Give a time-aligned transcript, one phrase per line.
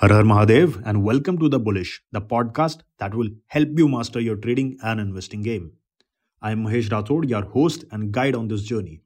[0.00, 4.18] Har Har Mahadev, and welcome to The Bullish, the podcast that will help you master
[4.18, 5.72] your trading and investing game.
[6.40, 9.02] I am Mahesh Rathod, your host and guide on this journey.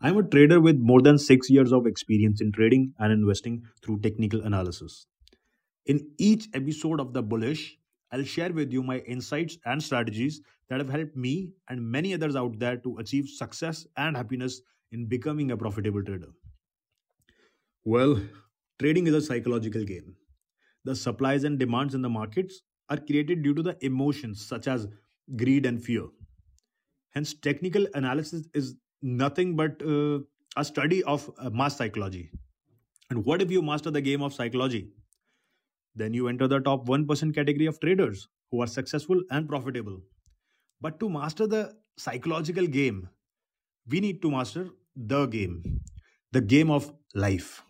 [0.00, 3.62] I am a trader with more than six years of experience in trading and investing
[3.80, 5.06] through technical analysis.
[5.86, 7.78] In each episode of The Bullish,
[8.10, 12.34] I'll share with you my insights and strategies that have helped me and many others
[12.34, 16.32] out there to achieve success and happiness in becoming a profitable trader.
[17.84, 18.20] Well,
[18.80, 20.16] trading is a psychological game
[20.84, 24.86] the supplies and demands in the markets are created due to the emotions such as
[25.36, 26.06] greed and fear.
[27.10, 30.18] Hence, technical analysis is nothing but uh,
[30.56, 32.30] a study of uh, mass psychology.
[33.10, 34.88] And what if you master the game of psychology?
[35.94, 40.00] Then you enter the top 1% category of traders who are successful and profitable.
[40.80, 43.08] But to master the psychological game,
[43.88, 45.80] we need to master the game,
[46.32, 47.62] the game of life.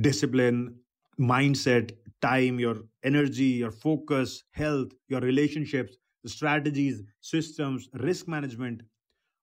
[0.00, 0.80] Discipline,
[1.20, 8.82] mindset, time, your energy, your focus, health, your relationships, strategies, systems, risk management,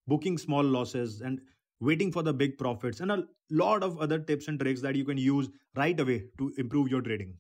[0.07, 1.41] booking small losses, and
[1.79, 5.05] waiting for the big profits, and a lot of other tips and tricks that you
[5.05, 7.35] can use right away to improve your trading.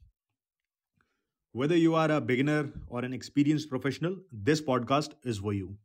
[1.51, 5.77] Whether you are a beginner or an experienced professional, this podcast is for you.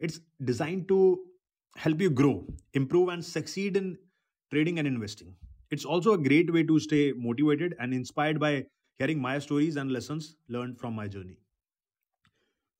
[0.00, 1.24] It's designed to
[1.76, 3.98] help you grow, improve, and succeed in
[4.52, 5.34] trading and investing.
[5.70, 8.66] It's also a great way to stay motivated and inspired by
[8.98, 11.38] hearing my stories and lessons learned from my journey.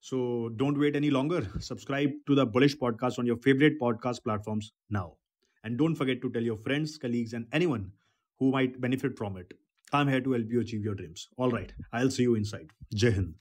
[0.01, 1.47] So don't wait any longer.
[1.59, 5.15] Subscribe to the Bullish Podcast on your favorite podcast platforms now.
[5.63, 7.91] And don't forget to tell your friends, colleagues, and anyone
[8.39, 9.53] who might benefit from it.
[9.91, 11.27] I'm here to help you achieve your dreams.
[11.37, 12.69] All right, I'll see you inside.
[12.93, 13.35] Jai Hind.